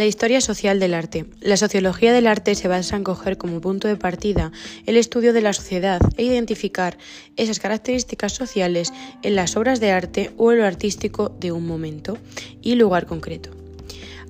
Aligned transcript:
La 0.00 0.06
historia 0.06 0.40
social 0.40 0.80
del 0.80 0.94
arte. 0.94 1.26
La 1.42 1.58
sociología 1.58 2.14
del 2.14 2.26
arte 2.26 2.54
se 2.54 2.68
basa 2.68 2.96
en 2.96 3.04
coger 3.04 3.36
como 3.36 3.60
punto 3.60 3.86
de 3.86 3.96
partida 3.96 4.50
el 4.86 4.96
estudio 4.96 5.34
de 5.34 5.42
la 5.42 5.52
sociedad 5.52 6.00
e 6.16 6.22
identificar 6.22 6.96
esas 7.36 7.58
características 7.58 8.32
sociales 8.32 8.94
en 9.22 9.36
las 9.36 9.58
obras 9.58 9.78
de 9.78 9.90
arte 9.90 10.30
o 10.38 10.52
en 10.52 10.58
lo 10.60 10.64
artístico 10.64 11.36
de 11.38 11.52
un 11.52 11.66
momento 11.66 12.16
y 12.62 12.76
lugar 12.76 13.04
concreto. 13.04 13.50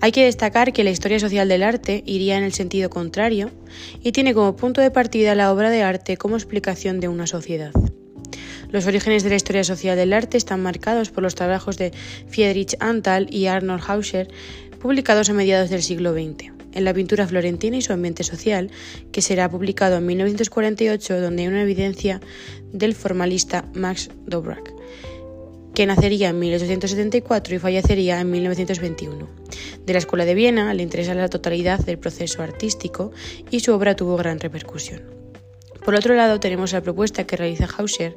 Hay 0.00 0.10
que 0.10 0.24
destacar 0.24 0.72
que 0.72 0.82
la 0.82 0.90
historia 0.90 1.20
social 1.20 1.48
del 1.48 1.62
arte 1.62 2.02
iría 2.04 2.36
en 2.36 2.42
el 2.42 2.52
sentido 2.52 2.90
contrario 2.90 3.52
y 4.02 4.10
tiene 4.10 4.34
como 4.34 4.56
punto 4.56 4.80
de 4.80 4.90
partida 4.90 5.36
la 5.36 5.52
obra 5.52 5.70
de 5.70 5.84
arte 5.84 6.16
como 6.16 6.34
explicación 6.34 6.98
de 6.98 7.06
una 7.06 7.28
sociedad. 7.28 7.70
Los 8.72 8.86
orígenes 8.86 9.24
de 9.24 9.30
la 9.30 9.36
historia 9.36 9.64
social 9.64 9.96
del 9.96 10.12
arte 10.12 10.36
están 10.36 10.62
marcados 10.62 11.10
por 11.10 11.22
los 11.22 11.34
trabajos 11.34 11.76
de 11.76 11.92
Friedrich 12.28 12.76
Antal 12.78 13.26
y 13.30 13.46
Arnold 13.46 13.82
Hauser, 13.86 14.28
publicados 14.80 15.30
a 15.30 15.34
mediados 15.34 15.70
del 15.70 15.82
siglo 15.82 16.12
XX. 16.12 16.52
En 16.72 16.84
la 16.84 16.94
pintura 16.94 17.26
florentina 17.26 17.76
y 17.76 17.82
su 17.82 17.92
ambiente 17.92 18.24
social, 18.24 18.70
que 19.12 19.22
será 19.22 19.48
publicado 19.48 19.96
en 19.96 20.06
1948, 20.06 21.20
donde 21.20 21.42
hay 21.42 21.48
una 21.48 21.62
evidencia 21.62 22.20
del 22.72 22.94
formalista 22.94 23.64
Max 23.74 24.10
Dobrak, 24.26 24.72
que 25.74 25.86
nacería 25.86 26.30
en 26.30 26.38
1874 26.38 27.54
y 27.54 27.58
fallecería 27.58 28.20
en 28.20 28.30
1921. 28.30 29.28
De 29.84 29.92
la 29.92 29.98
Escuela 29.98 30.24
de 30.24 30.34
Viena 30.34 30.72
le 30.74 30.82
interesa 30.82 31.14
la 31.14 31.28
totalidad 31.28 31.80
del 31.80 31.98
proceso 31.98 32.42
artístico 32.42 33.12
y 33.50 33.60
su 33.60 33.72
obra 33.74 33.96
tuvo 33.96 34.16
gran 34.16 34.38
repercusión. 34.38 35.19
Por 35.84 35.94
otro 35.94 36.14
lado, 36.14 36.40
tenemos 36.40 36.72
la 36.72 36.82
propuesta 36.82 37.26
que 37.26 37.36
realiza 37.36 37.68
Hauser, 37.76 38.14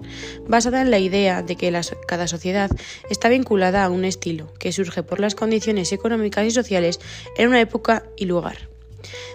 basada 0.48 0.82
en 0.82 0.92
la 0.92 1.00
idea 1.00 1.42
de 1.42 1.56
que 1.56 1.74
cada 2.08 2.28
sociedad 2.28 2.70
está 3.10 3.30
vinculada 3.30 3.84
a 3.84 3.90
un 3.90 4.06
estilo, 4.06 4.54
que 4.60 4.72
surge 4.72 5.04
por 5.04 5.20
las 5.20 5.36
condiciones 5.36 5.92
económicas 5.92 6.46
y 6.46 6.52
sociales 6.52 7.00
en 7.38 7.50
una 7.50 7.62
época 7.62 8.04
y 8.18 8.26
lugar, 8.26 8.70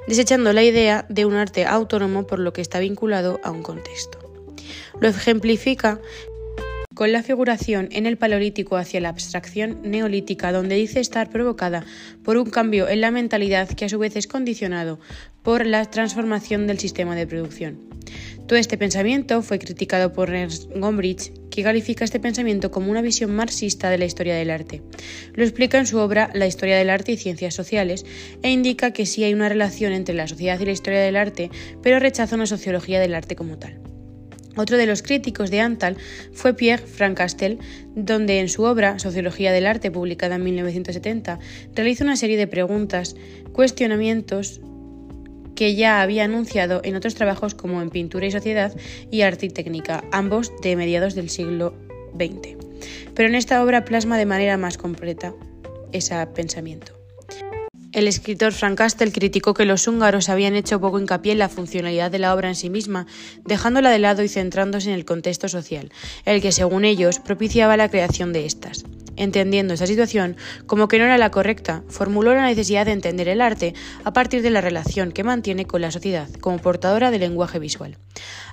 desechando 0.06 0.52
la 0.52 0.62
idea 0.62 1.06
de 1.08 1.24
un 1.24 1.34
arte 1.34 1.64
autónomo 1.64 2.26
por 2.26 2.38
lo 2.38 2.52
que 2.52 2.60
está 2.60 2.78
vinculado 2.78 3.40
a 3.42 3.50
un 3.50 3.62
contexto. 3.62 4.18
Lo 5.00 5.08
ejemplifica 5.08 6.00
con 6.98 7.12
la 7.12 7.22
figuración 7.22 7.88
en 7.92 8.06
el 8.06 8.18
Paleolítico 8.18 8.76
hacia 8.76 9.00
la 9.00 9.10
abstracción 9.10 9.78
neolítica, 9.84 10.50
donde 10.50 10.74
dice 10.74 10.98
estar 10.98 11.30
provocada 11.30 11.84
por 12.24 12.36
un 12.36 12.50
cambio 12.50 12.88
en 12.88 13.00
la 13.00 13.12
mentalidad 13.12 13.68
que 13.68 13.84
a 13.84 13.88
su 13.88 14.00
vez 14.00 14.16
es 14.16 14.26
condicionado 14.26 14.98
por 15.44 15.64
la 15.64 15.84
transformación 15.84 16.66
del 16.66 16.80
sistema 16.80 17.14
de 17.14 17.28
producción. 17.28 17.87
Todo 18.46 18.58
este 18.58 18.78
pensamiento 18.78 19.42
fue 19.42 19.58
criticado 19.58 20.12
por 20.12 20.34
Ernst 20.34 20.70
Gombrich, 20.74 21.32
que 21.50 21.62
califica 21.62 22.04
este 22.04 22.20
pensamiento 22.20 22.70
como 22.70 22.90
una 22.90 23.02
visión 23.02 23.34
marxista 23.34 23.90
de 23.90 23.98
la 23.98 24.04
historia 24.04 24.34
del 24.34 24.50
arte. 24.50 24.82
Lo 25.34 25.42
explica 25.42 25.78
en 25.78 25.86
su 25.86 25.98
obra 25.98 26.30
La 26.34 26.46
historia 26.46 26.76
del 26.76 26.90
arte 26.90 27.12
y 27.12 27.16
ciencias 27.16 27.54
sociales 27.54 28.06
e 28.42 28.50
indica 28.50 28.92
que 28.92 29.06
sí 29.06 29.24
hay 29.24 29.34
una 29.34 29.48
relación 29.48 29.92
entre 29.92 30.14
la 30.14 30.28
sociedad 30.28 30.60
y 30.60 30.66
la 30.66 30.72
historia 30.72 31.00
del 31.00 31.16
arte, 31.16 31.50
pero 31.82 31.98
rechaza 31.98 32.36
una 32.36 32.46
sociología 32.46 33.00
del 33.00 33.14
arte 33.14 33.36
como 33.36 33.58
tal. 33.58 33.80
Otro 34.58 34.76
de 34.76 34.86
los 34.86 35.02
críticos 35.02 35.52
de 35.52 35.60
Antal 35.60 35.96
fue 36.32 36.52
Pierre 36.52 36.84
Francastel, 36.84 37.60
donde 37.94 38.40
en 38.40 38.48
su 38.48 38.64
obra 38.64 38.98
Sociología 38.98 39.52
del 39.52 39.66
Arte, 39.66 39.92
publicada 39.92 40.34
en 40.34 40.42
1970, 40.42 41.38
realiza 41.76 42.02
una 42.02 42.16
serie 42.16 42.36
de 42.36 42.48
preguntas, 42.48 43.14
cuestionamientos 43.52 44.60
que 45.58 45.74
ya 45.74 46.02
había 46.02 46.22
anunciado 46.22 46.80
en 46.84 46.94
otros 46.94 47.16
trabajos 47.16 47.56
como 47.56 47.82
en 47.82 47.90
Pintura 47.90 48.24
y 48.24 48.30
Sociedad 48.30 48.72
y 49.10 49.22
Arte 49.22 49.46
y 49.46 49.48
Técnica, 49.48 50.04
ambos 50.12 50.52
de 50.62 50.76
mediados 50.76 51.16
del 51.16 51.30
siglo 51.30 51.74
XX. 52.14 52.56
Pero 53.12 53.28
en 53.28 53.34
esta 53.34 53.60
obra 53.64 53.84
plasma 53.84 54.16
de 54.18 54.24
manera 54.24 54.56
más 54.56 54.78
completa 54.78 55.34
ese 55.90 56.14
pensamiento. 56.28 56.92
El 57.90 58.06
escritor 58.06 58.52
Frank 58.52 58.78
Castel 58.78 59.12
criticó 59.12 59.52
que 59.52 59.64
los 59.64 59.88
húngaros 59.88 60.28
habían 60.28 60.54
hecho 60.54 60.80
poco 60.80 61.00
hincapié 61.00 61.32
en 61.32 61.40
la 61.40 61.48
funcionalidad 61.48 62.12
de 62.12 62.20
la 62.20 62.36
obra 62.36 62.46
en 62.46 62.54
sí 62.54 62.70
misma, 62.70 63.08
dejándola 63.44 63.90
de 63.90 63.98
lado 63.98 64.22
y 64.22 64.28
centrándose 64.28 64.90
en 64.90 64.94
el 64.94 65.04
contexto 65.04 65.48
social, 65.48 65.90
el 66.24 66.40
que, 66.40 66.52
según 66.52 66.84
ellos, 66.84 67.18
propiciaba 67.18 67.76
la 67.76 67.90
creación 67.90 68.32
de 68.32 68.46
estas. 68.46 68.84
Entendiendo 69.18 69.74
esta 69.74 69.88
situación 69.88 70.36
como 70.66 70.86
que 70.86 70.98
no 70.98 71.04
era 71.04 71.18
la 71.18 71.32
correcta, 71.32 71.82
formuló 71.88 72.34
la 72.34 72.46
necesidad 72.46 72.86
de 72.86 72.92
entender 72.92 73.28
el 73.28 73.40
arte 73.40 73.74
a 74.04 74.12
partir 74.12 74.42
de 74.42 74.50
la 74.50 74.60
relación 74.60 75.10
que 75.10 75.24
mantiene 75.24 75.66
con 75.66 75.80
la 75.80 75.90
sociedad 75.90 76.28
como 76.40 76.58
portadora 76.58 77.10
del 77.10 77.20
lenguaje 77.20 77.58
visual. 77.58 77.98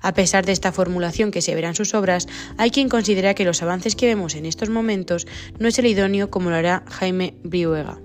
A 0.01 0.13
pesar 0.15 0.43
de 0.43 0.51
esta 0.51 0.71
formulación 0.71 1.29
que 1.29 1.43
se 1.43 1.53
verá 1.53 1.69
en 1.69 1.75
sus 1.75 1.93
obras, 1.93 2.27
hay 2.57 2.71
quien 2.71 2.89
considera 2.89 3.35
que 3.35 3.45
los 3.45 3.61
avances 3.61 3.95
que 3.95 4.07
vemos 4.07 4.33
en 4.33 4.47
estos 4.47 4.69
momentos 4.69 5.27
no 5.59 5.67
es 5.67 5.77
el 5.77 5.85
idóneo 5.85 6.31
como 6.31 6.49
lo 6.49 6.55
hará 6.55 6.83
Jaime 6.89 7.35
Briuega. 7.43 8.04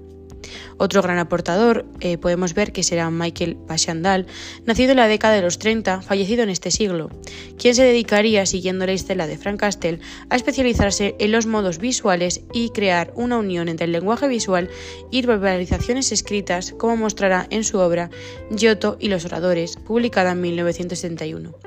Otro 0.82 1.02
gran 1.02 1.18
aportador 1.18 1.84
eh, 2.00 2.16
podemos 2.16 2.54
ver 2.54 2.72
que 2.72 2.82
será 2.82 3.10
Michael 3.10 3.58
Pashandal, 3.68 4.26
nacido 4.64 4.92
en 4.92 4.96
la 4.96 5.08
década 5.08 5.34
de 5.34 5.42
los 5.42 5.58
30, 5.58 6.00
fallecido 6.00 6.42
en 6.42 6.48
este 6.48 6.70
siglo, 6.70 7.10
quien 7.58 7.74
se 7.74 7.82
dedicaría, 7.82 8.46
siguiendo 8.46 8.86
la 8.86 8.92
estela 8.92 9.26
de 9.26 9.36
Frank 9.36 9.60
Castell, 9.60 10.00
a 10.30 10.36
especializarse 10.36 11.16
en 11.18 11.32
los 11.32 11.44
modos 11.44 11.80
visuales 11.80 12.40
y 12.54 12.70
crear 12.70 13.12
una 13.14 13.36
unión 13.36 13.68
entre 13.68 13.84
el 13.84 13.92
lenguaje 13.92 14.26
visual 14.26 14.70
y 15.10 15.20
verbalizaciones 15.20 16.12
escritas, 16.12 16.72
como 16.78 16.96
mostrará 16.96 17.46
en 17.50 17.62
su 17.62 17.78
obra 17.78 18.08
Giotto 18.50 18.96
y 18.98 19.08
los 19.08 19.26
oradores, 19.26 19.76
publicada 19.76 20.32
en 20.32 20.40
1971 20.40 21.58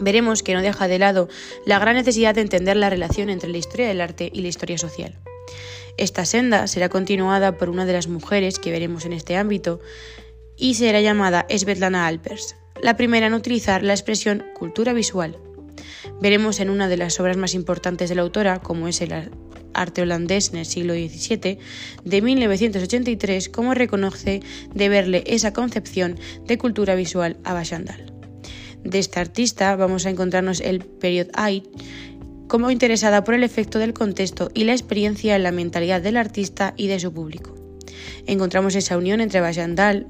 veremos 0.00 0.42
que 0.42 0.52
no 0.52 0.62
deja 0.62 0.88
de 0.88 0.98
lado 0.98 1.28
la 1.64 1.78
gran 1.78 1.94
necesidad 1.94 2.34
de 2.34 2.42
entender 2.42 2.76
la 2.76 2.90
relación 2.90 3.30
entre 3.30 3.48
la 3.48 3.56
historia 3.56 3.88
del 3.88 4.02
arte 4.02 4.30
y 4.30 4.42
la 4.42 4.48
historia 4.48 4.76
social. 4.76 5.18
Esta 5.96 6.26
senda 6.26 6.66
será 6.66 6.88
continuada 6.88 7.56
por 7.56 7.70
una 7.70 7.86
de 7.86 7.94
las 7.94 8.08
mujeres 8.08 8.58
que 8.58 8.70
veremos 8.70 9.06
en 9.06 9.14
este 9.14 9.36
ámbito 9.36 9.80
y 10.56 10.74
será 10.74 11.00
llamada 11.00 11.46
Svetlana 11.48 12.06
Alpers, 12.06 12.56
la 12.82 12.96
primera 12.96 13.26
en 13.26 13.34
utilizar 13.34 13.82
la 13.82 13.94
expresión 13.94 14.44
cultura 14.54 14.92
visual. 14.92 15.38
Veremos 16.20 16.60
en 16.60 16.70
una 16.70 16.88
de 16.88 16.98
las 16.98 17.18
obras 17.18 17.36
más 17.36 17.54
importantes 17.54 18.08
de 18.08 18.14
la 18.14 18.22
autora, 18.22 18.60
como 18.60 18.88
es 18.88 19.00
el 19.00 19.30
arte 19.72 20.02
holandés 20.02 20.50
en 20.50 20.58
el 20.58 20.66
siglo 20.66 20.94
XVII, 20.94 21.58
de 22.04 22.22
1983, 22.22 23.48
cómo 23.48 23.74
reconoce 23.74 24.42
de 24.74 24.88
verle 24.88 25.24
esa 25.26 25.52
concepción 25.52 26.18
de 26.44 26.58
cultura 26.58 26.94
visual 26.94 27.38
a 27.44 27.54
Bachandal. 27.54 28.12
De 28.84 28.98
esta 28.98 29.20
artista 29.20 29.74
vamos 29.76 30.06
a 30.06 30.10
encontrarnos 30.10 30.60
el 30.60 30.80
Period 30.80 31.28
Eye, 31.36 31.64
como 32.48 32.70
interesada 32.70 33.24
por 33.24 33.34
el 33.34 33.44
efecto 33.44 33.78
del 33.78 33.94
contexto 33.94 34.50
y 34.54 34.64
la 34.64 34.72
experiencia 34.72 35.36
en 35.36 35.42
la 35.42 35.52
mentalidad 35.52 36.00
del 36.00 36.16
artista 36.16 36.74
y 36.76 36.86
de 36.88 37.00
su 37.00 37.12
público. 37.12 37.54
Encontramos 38.26 38.74
esa 38.74 38.96
unión 38.96 39.20
entre 39.20 39.40
Bajandal 39.40 40.06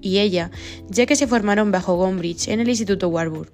y 0.00 0.18
ella, 0.18 0.50
ya 0.88 1.06
que 1.06 1.16
se 1.16 1.26
formaron 1.26 1.72
bajo 1.72 1.96
Gombrich 1.96 2.48
en 2.48 2.60
el 2.60 2.68
Instituto 2.68 3.08
Warburg. 3.08 3.50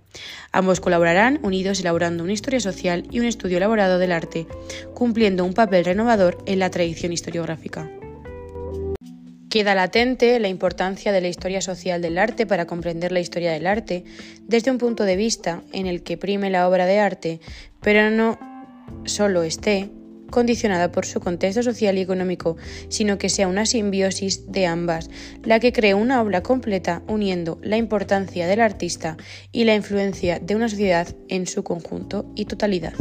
Ambos 0.53 0.81
colaborarán 0.81 1.41
unidos 1.43 1.81
elaborando 1.81 2.23
una 2.23 2.33
historia 2.33 2.61
social 2.61 3.07
y 3.11 3.21
un 3.21 3.27
estudio 3.27 3.57
elaborado 3.57 3.99
del 3.99 4.13
arte, 4.13 4.47
cumpliendo 4.95 5.45
un 5.45 5.55
papel 5.55 5.85
renovador 5.85 6.39
en 6.47 6.59
la 6.59 6.71
tradición 6.71 7.13
historiográfica. 7.13 7.91
Queda 9.55 9.77
latente 9.77 10.41
la 10.41 10.49
importancia 10.49 11.13
de 11.13 11.21
la 11.21 11.29
historia 11.29 11.61
social 11.61 12.03
del 12.03 12.19
arte 12.19 12.45
para 12.45 12.67
comprender 12.67 13.13
la 13.13 13.21
historia 13.21 13.53
del 13.53 13.69
arte 13.69 14.03
desde 14.49 14.73
un 14.73 14.79
punto 14.79 15.05
de 15.05 15.15
vista 15.15 15.63
en 15.73 15.87
el 15.87 16.03
que 16.03 16.17
prime 16.17 16.51
la 16.51 16.69
obra 16.69 16.87
de 16.87 16.99
arte, 16.99 17.39
pero 17.81 18.11
no 18.11 18.37
solo 19.05 19.45
esté 19.45 19.91
condicionada 20.29 20.91
por 20.91 21.07
su 21.07 21.21
contexto 21.21 21.63
social 21.63 21.97
y 21.99 22.01
económico, 22.01 22.57
sino 22.89 23.17
que 23.17 23.29
sea 23.29 23.47
una 23.47 23.65
simbiosis 23.65 24.51
de 24.51 24.67
ambas, 24.67 25.09
la 25.45 25.61
que 25.61 25.73
cree 25.73 25.95
una 25.95 26.21
obra 26.21 26.43
completa 26.43 27.05
uniendo 27.07 27.61
la 27.63 27.77
importancia 27.77 28.49
del 28.49 28.61
artista 28.61 29.17
y 29.53 29.63
la 29.63 29.77
influencia 29.77 30.41
de 30.41 30.57
una 30.57 30.69
sociedad 30.69 31.07
en 31.29 31.47
su 31.47 31.63
conjunto 31.63 32.27
y 32.35 32.47
totalidad. 32.47 32.95